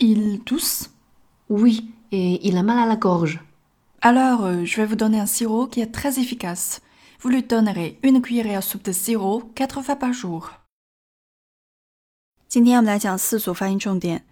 [0.00, 0.90] Il tousse
[1.48, 3.40] Oui, et il a mal à la gorge.
[4.00, 6.80] Alors, euh, je vais vous donner un sirop qui est très efficace.
[7.20, 10.50] Vous lui donnerez une cuillerée à soupe de sirop quatre fois par jour.
[12.48, 14.24] 今天我们来讲四组发音重点：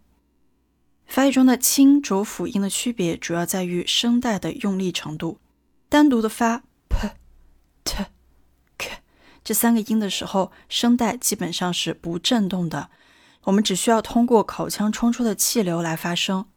[1.05, 5.39] 法语中的清浊辅音的区别主要在于声带的用力程度。
[5.87, 7.11] 单独的发 p、
[7.83, 8.05] t、
[8.79, 9.03] k
[9.43, 12.89] 这三个音的时候，声带基本上是不振动的，
[13.43, 16.47] 我们只需要通过口腔冲出的气流来发声。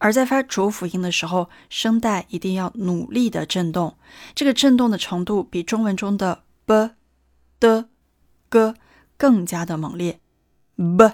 [0.00, 3.98] 而在发浊辅音的时候，声带一定要努力的震动，
[4.34, 6.90] 这个震动的程度比中文中的 b、
[7.60, 7.88] 的、
[8.48, 8.74] g
[9.18, 10.18] 更加的猛烈。
[10.76, 11.12] b、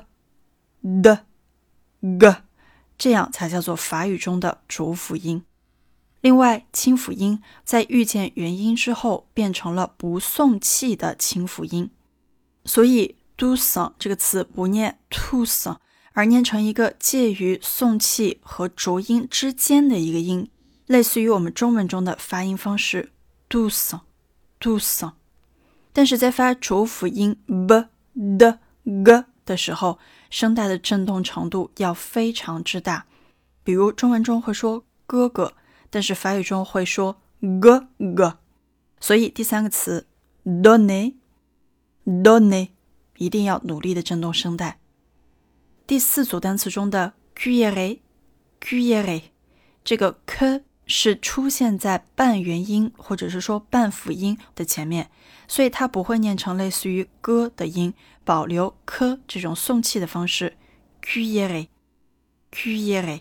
[1.03, 1.27] 的、
[2.01, 2.37] g，
[2.97, 5.42] 这样才叫做法语中的浊辅音。
[6.20, 11.91] 另外，清辅音在遇见元音之后变成了不送气的清辅音，
[12.64, 15.77] 所以 douce 这个词不念 tous。
[16.17, 20.48] 而念成一个介于送气和浊音之间的一个音，
[20.86, 23.11] 类似于我们中文中的发音方式
[23.50, 24.00] douce
[24.58, 25.12] douce。
[25.92, 27.84] 但是在发浊辅音 b
[28.39, 28.58] d
[29.05, 29.98] g 的时候，
[30.31, 33.05] 声带的振动程度要非常之大。
[33.62, 35.53] 比如中文中会说哥哥，
[35.91, 37.61] 但是法语中会说 g
[38.17, 38.33] g。
[38.98, 40.06] 所以第三个词
[40.47, 41.11] ，donne，donne，
[43.19, 44.78] 一定要努力的震动声带。
[45.87, 49.23] 第四组单词中的 cuillère，cuillère，
[49.84, 55.08] 这个 k 是出现在半元音或者是说半辅音的前面，
[55.47, 60.57] 所以它不会念成类似于 g 的音，保留 k 这种送气的方式。
[61.01, 63.20] cuillère，cuillère。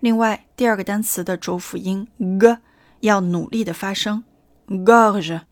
[0.00, 2.08] 另外，第二个单词的浊辅音
[2.40, 2.56] g
[3.00, 4.24] 要努力的发声
[4.68, 5.44] ，gorge，gorge。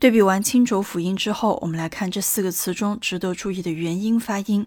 [0.00, 4.66] 对比完清浊辅音之后，我们来看这四个词中值得注意的元音发音。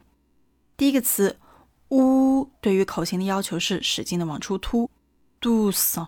[0.78, 1.38] 第一个词
[1.90, 4.92] “呜”对于口型的要求是使劲的往出凸
[5.42, 6.06] （douce）。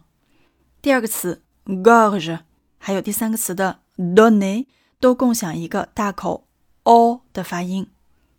[0.80, 2.42] 第二个词 “gorge”，
[2.78, 4.68] 还有第三个词的 donne，
[5.00, 6.46] 都共享一个大口
[6.84, 7.88] “o” 的发音。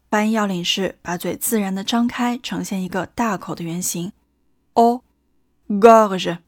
[0.09, 4.13] 发音要领是把嘴自然的张开，呈现一个大口的圆形
[4.75, 5.03] “o”。
[5.69, 6.39] gorge。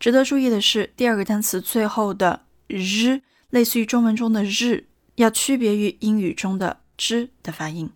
[0.00, 3.22] 值得注意的是，第二个单词最后的 “r”。
[3.54, 7.88] 类似于中文中的日，要区别于英语中的之的发音。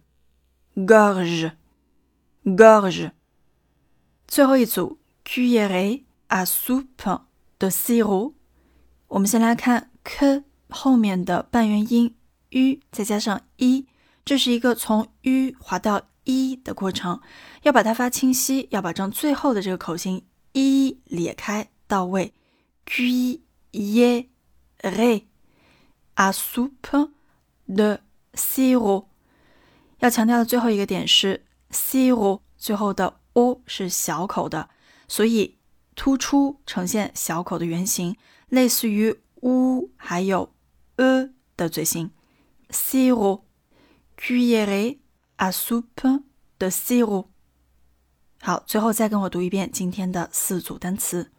[0.76, 1.50] gorge，gorge。
[4.28, 7.22] 最后一组 cuillère à soupe
[7.58, 8.34] de sirop。
[9.08, 12.14] 我们先来看 k 后面的半元音
[12.50, 13.84] u 再加上 i，
[14.24, 17.20] 这是一个从 u 滑到 i 的过程，
[17.64, 22.32] 要把它发清晰，要保证最后的这个口型 i 裂开到位。
[22.86, 24.28] cuillère。
[26.18, 27.10] À soupe
[27.68, 28.00] de
[28.34, 29.06] siro。
[30.00, 34.68] 要强调的最后一个点是 siro 最后的 o 是小口的，
[35.06, 35.56] 所以
[35.94, 38.16] 突出呈现小口的圆形，
[38.48, 40.52] 类似于 u 还有
[40.96, 42.10] e 的嘴型。
[42.70, 43.42] siro
[44.16, 44.98] cuillère
[45.36, 46.24] à soupe
[46.58, 47.28] de siro。
[48.40, 51.30] 好，最后再跟我读一遍今天的四组单词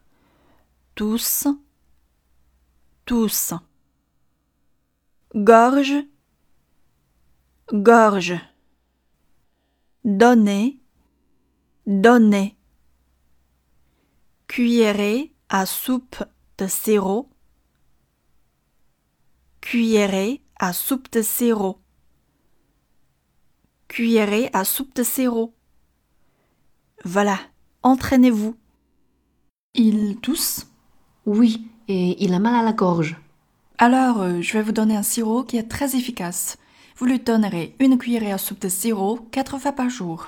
[0.96, 3.60] ：douce，douce。
[5.36, 5.94] Gorge,
[7.72, 8.40] gorge,
[10.04, 10.80] donner,
[11.86, 12.58] donner,
[14.48, 16.24] cuillerée à soupe
[16.58, 17.30] de sirop,
[19.62, 21.80] cuillerée à soupe de sirop,
[23.88, 25.54] cuillerée à soupe de sirop.
[27.06, 27.40] Voilà,
[27.84, 28.58] entraînez-vous.
[29.76, 30.66] Il tousse.
[31.26, 33.16] Oui, et il a mal à la gorge.
[33.82, 36.58] Alors, euh, je vais vous donner un sirop qui est très efficace.
[36.98, 40.28] Vous lui donnerez une cuillerée à soupe de sirop quatre fois par jour.